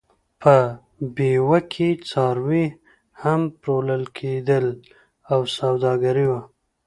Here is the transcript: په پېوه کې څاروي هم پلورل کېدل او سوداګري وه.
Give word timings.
په 0.41 0.55
پېوه 1.15 1.59
کې 1.73 1.89
څاروي 2.09 2.65
هم 3.21 3.41
پلورل 3.59 4.03
کېدل 4.17 4.65
او 5.31 5.39
سوداګري 5.57 6.25
وه. 6.31 6.41